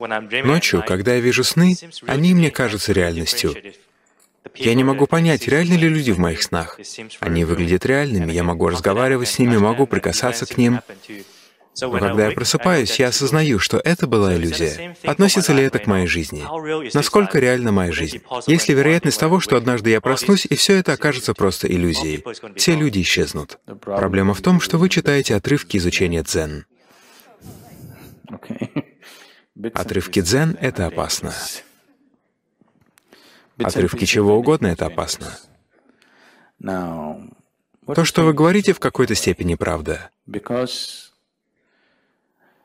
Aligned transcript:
Ночью, 0.00 0.82
когда 0.86 1.14
я 1.14 1.20
вижу 1.20 1.44
сны, 1.44 1.76
они 2.06 2.34
мне 2.34 2.50
кажутся 2.50 2.92
реальностью. 2.92 3.54
Я 4.54 4.74
не 4.74 4.84
могу 4.84 5.06
понять, 5.06 5.46
реальны 5.46 5.74
ли 5.74 5.88
люди 5.88 6.10
в 6.10 6.18
моих 6.18 6.42
снах. 6.42 6.78
Они 7.20 7.44
выглядят 7.44 7.84
реальными, 7.84 8.32
я 8.32 8.42
могу 8.42 8.68
разговаривать 8.68 9.28
с 9.28 9.38
ними, 9.38 9.58
могу 9.58 9.86
прикасаться 9.86 10.46
к 10.46 10.56
ним. 10.56 10.80
Но 11.80 11.98
когда 11.98 12.26
я 12.26 12.32
просыпаюсь, 12.32 12.98
я 12.98 13.08
осознаю, 13.08 13.58
что 13.58 13.80
это 13.82 14.06
была 14.06 14.34
иллюзия. 14.34 14.96
Относится 15.04 15.52
ли 15.52 15.62
это 15.62 15.78
к 15.78 15.86
моей 15.86 16.06
жизни? 16.06 16.44
Насколько 16.94 17.38
реальна 17.38 17.70
моя 17.70 17.92
жизнь? 17.92 18.22
Есть 18.46 18.68
ли 18.68 18.74
вероятность 18.74 19.20
того, 19.20 19.40
что 19.40 19.56
однажды 19.56 19.90
я 19.90 20.00
проснусь, 20.00 20.46
и 20.46 20.56
все 20.56 20.76
это 20.76 20.94
окажется 20.94 21.32
просто 21.32 21.68
иллюзией? 21.68 22.24
Все 22.56 22.74
люди 22.74 23.02
исчезнут. 23.02 23.58
Проблема 23.82 24.34
в 24.34 24.40
том, 24.40 24.60
что 24.60 24.78
вы 24.78 24.88
читаете 24.88 25.36
отрывки 25.36 25.76
изучения 25.76 26.22
дзен. 26.22 26.64
Отрывки 29.74 30.20
дзен— 30.20 30.56
это 30.60 30.86
опасно. 30.86 31.32
Отрывки 33.58 34.04
чего 34.04 34.36
угодно— 34.36 34.66
это 34.68 34.86
опасно. 34.86 35.38
То, 36.60 38.04
что 38.04 38.24
вы 38.24 38.32
говорите, 38.32 38.72
в 38.72 38.80
какой-то 38.80 39.14
степени 39.14 39.54
правда. 39.54 40.10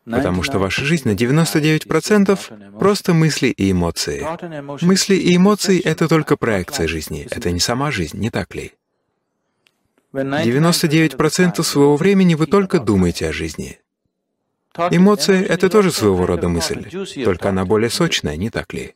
Потому 0.06 0.44
что 0.44 0.60
ваша 0.60 0.86
жизнь 0.86 1.08
на 1.10 1.16
99% 1.16 2.78
просто 2.78 3.14
мысли 3.14 3.48
и 3.48 3.72
эмоции. 3.72 4.24
Мысли 4.86 5.16
и 5.16 5.36
эмоции— 5.36 5.82
это 5.84 6.08
только 6.08 6.38
проекция 6.38 6.88
жизни, 6.88 7.28
это 7.32 7.52
не 7.52 7.60
сама 7.60 7.90
жизнь, 7.90 8.20
не 8.20 8.30
так 8.30 8.54
ли? 8.54 8.74
99% 10.14 11.64
своего 11.64 11.96
времени 11.98 12.36
вы 12.36 12.46
только 12.46 12.80
думаете 12.80 13.28
о 13.30 13.34
жизни. 13.34 13.80
Эмоция— 14.92 15.44
это 15.54 15.70
тоже 15.70 15.92
своего 15.92 16.26
рода 16.26 16.50
мысль, 16.50 16.90
только 17.24 17.50
она 17.50 17.66
более 17.66 17.90
сочная, 17.90 18.36
не 18.36 18.50
так 18.50 18.74
ли? 18.74 18.94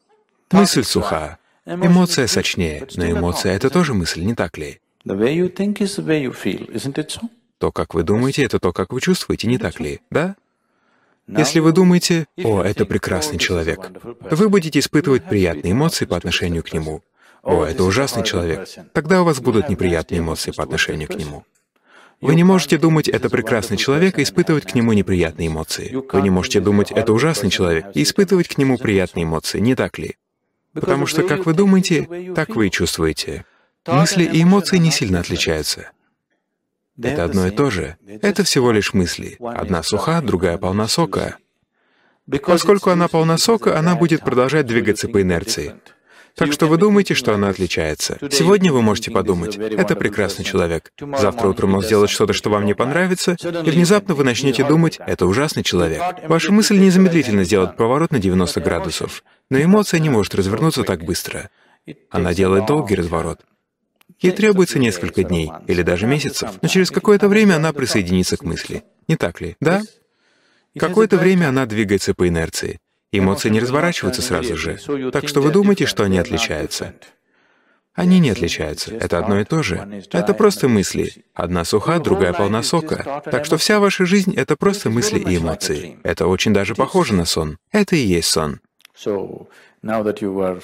Мысль 0.52 0.84
суха, 0.84 1.38
эмоция 1.66 2.28
сочнее, 2.28 2.88
но 2.96 3.10
эмоция— 3.10 3.56
это 3.56 3.70
тоже 3.70 3.94
мысль, 3.94 4.22
не 4.24 4.36
так 4.36 4.58
ли? 4.58 4.80
То, 7.60 7.72
как 7.72 7.94
вы 7.94 8.04
думаете, 8.04 8.44
это 8.44 8.60
то, 8.60 8.72
как 8.72 8.92
вы 8.94 9.02
чувствуете, 9.02 9.48
не 9.48 9.58
так 9.58 9.80
ли? 9.80 10.02
Да? 10.10 10.36
Если 11.28 11.60
вы 11.60 11.72
думаете, 11.72 12.26
«О, 12.44 12.62
это 12.64 12.86
прекрасный 12.86 13.38
человек», 13.38 13.92
вы 14.32 14.50
будете 14.50 14.80
испытывать 14.80 15.26
приятные 15.26 15.74
эмоции 15.74 16.06
по 16.06 16.18
отношению 16.18 16.64
к 16.64 16.74
нему. 16.74 17.04
«О, 17.44 17.64
это 17.64 17.84
ужасный 17.84 18.24
человек», 18.24 18.68
тогда 18.94 19.22
у 19.22 19.26
вас 19.26 19.40
будут 19.40 19.70
неприятные 19.70 20.20
эмоции 20.20 20.52
по 20.52 20.64
отношению 20.64 21.08
к 21.08 21.16
нему. 21.16 21.46
Вы 22.22 22.36
не 22.36 22.44
можете 22.44 22.78
думать 22.78 23.08
«это 23.08 23.30
прекрасный 23.30 23.78
человек» 23.78 24.20
и 24.20 24.24
испытывать 24.24 24.66
к 24.66 24.76
нему 24.76 24.92
неприятные 24.94 25.48
эмоции. 25.48 25.96
Вы 26.12 26.22
не 26.22 26.30
можете 26.30 26.60
думать 26.60 26.92
«это 26.92 27.14
ужасный 27.14 27.50
человек» 27.50 27.88
и 27.94 28.04
испытывать 28.04 28.48
к 28.50 28.58
нему 28.58 28.78
приятные 28.78 29.24
эмоции, 29.24 29.60
не 29.60 29.76
так 29.76 29.98
ли? 29.98 30.18
Потому 30.74 31.06
что 31.06 31.24
как 31.24 31.46
вы 31.46 31.54
думаете, 31.54 32.34
так 32.36 32.56
вы 32.56 32.68
и 32.68 32.72
чувствуете. 32.72 33.46
Мысли 33.88 34.24
и 34.24 34.44
эмоции 34.44 34.78
не 34.78 34.92
сильно 34.92 35.22
отличаются. 35.22 35.92
Это 37.02 37.24
одно 37.24 37.48
и 37.48 37.52
то 37.52 37.70
же. 37.70 37.96
Это 38.22 38.44
всего 38.44 38.72
лишь 38.72 38.94
мысли. 38.94 39.38
Одна 39.40 39.82
суха, 39.84 40.22
другая 40.22 40.58
полна 40.58 40.88
сока. 40.88 41.38
Поскольку 42.46 42.90
она 42.90 43.08
полна 43.08 43.38
сока, 43.38 43.80
она 43.80 43.96
будет 43.96 44.22
продолжать 44.22 44.68
двигаться 44.68 45.08
по 45.08 45.22
инерции. 45.22 45.76
Так 46.40 46.54
что 46.54 46.68
вы 46.68 46.78
думаете, 46.78 47.16
что 47.16 47.34
она 47.34 47.50
отличается. 47.50 48.18
Сегодня 48.32 48.72
вы 48.72 48.82
можете 48.82 49.12
подумать, 49.12 49.58
это 49.58 49.96
прекрасный 49.98 50.46
человек. 50.46 50.94
Завтра 50.98 51.50
утром 51.50 51.76
он 51.76 51.84
сделает 51.84 52.10
что-то, 52.10 52.32
что 52.32 52.50
вам 52.50 52.66
не 52.66 52.74
понравится, 52.74 53.36
и 53.42 53.70
внезапно 53.70 54.16
вы 54.16 54.24
начнете 54.24 54.64
думать, 54.64 55.00
это 55.06 55.26
ужасный 55.26 55.64
человек. 55.64 56.02
Ваша 56.30 56.54
мысль 56.54 56.78
незамедлительно 56.80 57.44
сделает 57.44 57.76
поворот 57.76 58.12
на 58.12 58.20
90 58.20 58.62
градусов. 58.62 59.24
Но 59.50 59.62
эмоция 59.62 60.00
не 60.00 60.10
может 60.10 60.34
развернуться 60.34 60.84
так 60.84 61.04
быстро. 61.04 61.50
Она 62.10 62.34
делает 62.34 62.68
долгий 62.68 62.96
разворот. 62.96 63.42
Ей 64.22 64.32
требуется 64.32 64.80
несколько 64.80 65.24
дней 65.24 65.52
или 65.68 65.82
даже 65.82 66.08
месяцев, 66.08 66.52
но 66.62 66.70
через 66.70 66.90
какое-то 66.90 67.28
время 67.28 67.56
она 67.56 67.74
присоединится 67.74 68.38
к 68.38 68.44
мысли. 68.44 68.84
Не 69.10 69.18
так 69.18 69.42
ли? 69.42 69.58
Да? 69.60 69.82
Какое-то 70.78 71.18
время 71.18 71.50
она 71.50 71.66
двигается 71.66 72.14
по 72.14 72.28
инерции. 72.28 72.80
Эмоции 73.12 73.50
не 73.50 73.60
разворачиваются 73.60 74.22
сразу 74.22 74.56
же. 74.56 74.80
Так 75.12 75.28
что 75.28 75.42
вы 75.42 75.52
думаете, 75.52 75.86
что 75.86 76.04
они 76.04 76.18
отличаются. 76.18 76.94
Они 77.94 78.20
не 78.20 78.30
отличаются. 78.30 78.94
Это 78.96 79.18
одно 79.20 79.42
и 79.42 79.44
то 79.44 79.62
же. 79.64 80.04
Это 80.12 80.34
просто 80.34 80.68
мысли. 80.70 81.26
Одна 81.34 81.66
суха, 81.66 82.00
другая 82.00 82.34
полна 82.34 82.64
сока. 82.64 83.22
Так 83.26 83.46
что 83.46 83.58
вся 83.58 83.80
ваша 83.80 84.06
жизнь— 84.06 84.34
это 84.36 84.56
просто 84.56 84.90
мысли 84.90 85.20
и 85.20 85.38
эмоции. 85.38 86.00
Это 86.04 86.28
очень 86.28 86.54
даже 86.54 86.76
похоже 86.76 87.14
на 87.14 87.26
сон. 87.26 87.58
Это 87.72 87.96
и 87.96 88.00
есть 88.00 88.30
сон. 88.30 88.62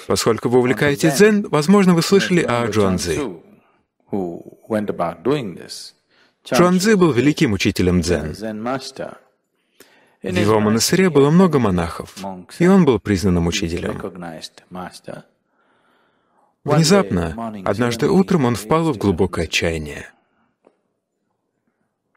Поскольку 0.06 0.48
вы 0.48 0.58
увлекаетесь 0.58 1.14
дзен, 1.14 1.46
возможно, 1.50 1.94
вы 1.94 2.02
слышали 2.02 2.42
о 2.42 2.66
Джуанзи. 2.66 3.20
Джуанзи 6.52 6.94
был 6.94 7.12
великим 7.12 7.52
учителем 7.52 8.00
дзен. 8.02 8.34
В 10.32 10.36
его 10.36 10.60
монастыре 10.60 11.08
было 11.08 11.30
много 11.30 11.58
монахов, 11.58 12.16
и 12.58 12.66
он 12.66 12.84
был 12.84 12.98
признанным 12.98 13.46
учителем. 13.46 14.02
Внезапно, 16.64 17.62
однажды 17.64 18.08
утром 18.08 18.44
он 18.44 18.56
впал 18.56 18.92
в 18.92 18.98
глубокое 18.98 19.44
отчаяние. 19.44 20.10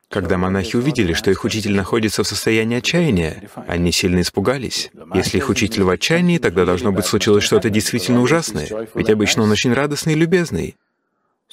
Когда 0.10 0.40
монахи 0.40 0.76
увидели, 0.76 1.14
что 1.14 1.30
их 1.30 1.44
учитель 1.44 1.76
находится 1.76 2.24
в 2.24 2.28
состоянии 2.28 2.80
отчаяния, 2.80 3.48
они 3.68 3.92
сильно 3.92 4.22
испугались. 4.22 4.90
Если 5.14 5.38
их 5.38 5.50
учитель 5.50 5.84
в 5.84 5.90
отчаянии, 5.90 6.40
тогда 6.40 6.66
должно 6.66 6.92
быть 6.92 7.06
случилось 7.06 7.44
что-то 7.44 7.70
действительно 7.70 8.22
ужасное, 8.22 8.88
ведь 8.96 9.10
обычно 9.12 9.44
он 9.44 9.52
очень 9.52 9.72
радостный 9.72 10.14
и 10.14 10.18
любезный. 10.18 10.78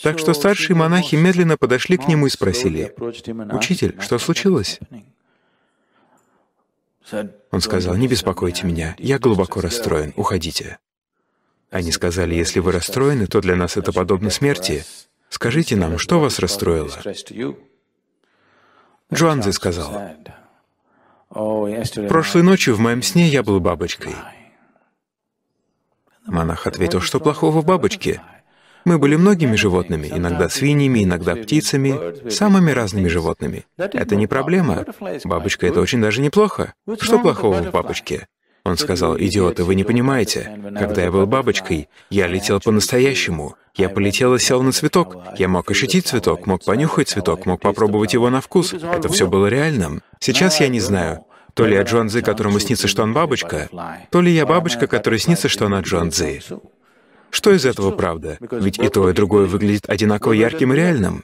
Так 0.02 0.18
что 0.18 0.32
старшие 0.32 0.74
монахи 0.74 1.16
медленно 1.16 1.58
подошли 1.58 1.98
к 1.98 2.08
нему 2.08 2.28
и 2.28 2.30
спросили, 2.30 2.94
«Учитель, 3.52 3.96
что 4.00 4.18
случилось?» 4.18 4.80
Он 7.50 7.60
сказал, 7.60 7.94
«Не 7.96 8.08
беспокойте 8.08 8.66
меня, 8.66 8.94
я 8.98 9.18
глубоко 9.18 9.60
расстроен, 9.60 10.12
уходите». 10.16 10.78
Они 11.70 11.92
сказали, 11.92 12.34
«Если 12.34 12.60
вы 12.60 12.72
расстроены, 12.72 13.26
то 13.26 13.40
для 13.40 13.56
нас 13.56 13.76
это 13.76 13.92
подобно 13.92 14.30
смерти. 14.30 14.84
Скажите 15.28 15.76
нам, 15.76 15.98
что 15.98 16.20
вас 16.20 16.38
расстроило?» 16.38 16.92
Джуанзи 19.12 19.50
сказал, 19.50 20.16
«Прошлой 21.28 22.42
ночью 22.42 22.74
в 22.74 22.80
моем 22.80 23.02
сне 23.02 23.28
я 23.28 23.42
был 23.42 23.60
бабочкой». 23.60 24.14
Монах 26.26 26.66
ответил, 26.66 27.00
что 27.00 27.20
плохого 27.20 27.60
в 27.60 27.64
бабочке? 27.64 28.20
Мы 28.86 29.00
были 29.00 29.16
многими 29.16 29.56
животными, 29.56 30.06
иногда 30.06 30.48
свиньями, 30.48 31.02
иногда 31.02 31.34
птицами, 31.34 32.30
самыми 32.30 32.70
разными 32.70 33.08
животными. 33.08 33.66
Это 33.76 34.14
не 34.14 34.28
проблема. 34.28 34.84
Бабочка— 35.24 35.66
это 35.68 35.80
очень 35.80 36.00
даже 36.00 36.20
неплохо. 36.22 36.72
Что 37.00 37.18
плохого 37.18 37.62
в 37.62 37.72
бабочке? 37.72 38.28
Он 38.64 38.76
сказал, 38.78 39.18
«Идиоты, 39.18 39.64
вы 39.64 39.74
не 39.74 39.82
понимаете. 39.82 40.60
Когда 40.78 41.02
я 41.02 41.10
был 41.10 41.26
бабочкой, 41.26 41.88
я 42.10 42.28
летел 42.28 42.60
по-настоящему. 42.60 43.56
Я 43.74 43.88
полетел 43.88 44.36
и 44.36 44.38
сел 44.38 44.62
на 44.62 44.70
цветок. 44.70 45.16
Я 45.36 45.48
мог 45.48 45.68
ощутить 45.68 46.06
цветок, 46.06 46.46
мог 46.46 46.64
понюхать 46.64 47.08
цветок, 47.08 47.44
мог 47.44 47.60
попробовать 47.60 48.14
его 48.14 48.30
на 48.30 48.40
вкус. 48.40 48.72
Это 48.72 49.08
все 49.08 49.26
было 49.26 49.48
реальным. 49.48 50.00
Сейчас 50.20 50.60
я 50.60 50.68
не 50.68 50.80
знаю, 50.80 51.24
то 51.54 51.66
ли 51.66 51.74
я 51.74 51.82
Джон 51.82 52.08
Цзи, 52.08 52.20
которому 52.20 52.60
снится, 52.60 52.86
что 52.86 53.02
он 53.02 53.14
бабочка, 53.14 53.68
то 54.10 54.20
ли 54.20 54.30
я 54.30 54.46
бабочка, 54.46 54.86
которой 54.86 55.18
снится, 55.18 55.48
что 55.48 55.66
она 55.66 55.80
Джон 55.80 56.12
Цзи. 56.12 56.42
Что 57.36 57.52
из 57.52 57.66
этого 57.66 57.90
правда? 57.90 58.38
Ведь 58.40 58.78
и 58.78 58.88
то, 58.88 59.10
и 59.10 59.12
другое 59.12 59.44
выглядит 59.44 59.90
одинаково 59.90 60.32
ярким 60.32 60.72
и 60.72 60.76
реальным. 60.76 61.22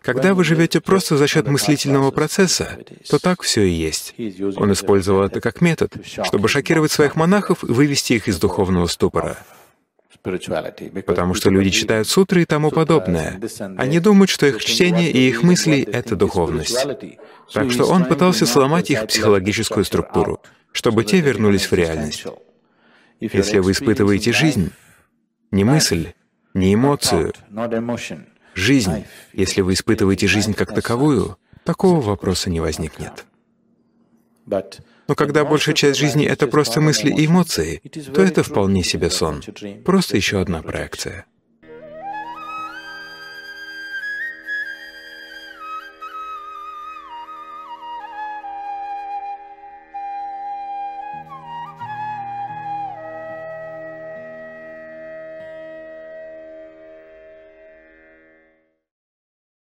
Когда 0.00 0.32
вы 0.32 0.44
живете 0.44 0.80
просто 0.80 1.16
за 1.16 1.26
счет 1.26 1.48
мыслительного 1.48 2.12
процесса, 2.12 2.78
то 3.10 3.18
так 3.18 3.42
все 3.42 3.62
и 3.62 3.70
есть. 3.70 4.14
Он 4.56 4.72
использовал 4.72 5.24
это 5.24 5.40
как 5.40 5.60
метод, 5.60 5.92
чтобы 6.04 6.46
шокировать 6.48 6.92
своих 6.92 7.16
монахов 7.16 7.64
и 7.64 7.66
вывести 7.66 8.12
их 8.12 8.28
из 8.28 8.38
духовного 8.38 8.86
ступора. 8.86 9.36
Потому 10.22 11.34
что 11.34 11.50
люди 11.50 11.70
читают 11.70 12.06
сутры 12.06 12.42
и 12.42 12.44
тому 12.44 12.70
подобное. 12.70 13.40
Они 13.76 13.98
думают, 13.98 14.30
что 14.30 14.46
их 14.46 14.64
чтение 14.64 15.10
и 15.10 15.28
их 15.28 15.42
мысли— 15.42 15.80
это 15.92 16.14
духовность. 16.14 16.86
Так 17.52 17.72
что 17.72 17.86
он 17.86 18.04
пытался 18.04 18.46
сломать 18.46 18.90
их 18.90 19.08
психологическую 19.08 19.84
структуру, 19.84 20.40
чтобы 20.70 21.02
те 21.02 21.18
вернулись 21.20 21.68
в 21.68 21.72
реальность. 21.72 22.24
Если 23.18 23.58
вы 23.58 23.72
испытываете 23.72 24.32
жизнь, 24.32 24.70
не 25.50 25.64
мысль, 25.64 26.12
не 26.54 26.74
эмоцию, 26.74 27.32
жизнь, 28.54 29.04
если 29.32 29.60
вы 29.60 29.72
испытываете 29.74 30.26
жизнь 30.26 30.54
как 30.54 30.74
таковую, 30.74 31.38
такого 31.64 32.00
вопроса 32.00 32.50
не 32.50 32.60
возникнет. 32.60 33.24
Но 34.46 35.14
когда 35.14 35.44
большая 35.44 35.74
часть 35.74 35.98
жизни— 35.98 36.26
это 36.26 36.46
просто 36.46 36.80
мысли 36.80 37.10
и 37.10 37.26
эмоции, 37.26 37.80
то 38.14 38.22
это 38.22 38.42
вполне 38.42 38.82
себе 38.82 39.10
сон, 39.10 39.42
просто 39.84 40.16
еще 40.16 40.40
одна 40.40 40.62
проекция. 40.62 41.26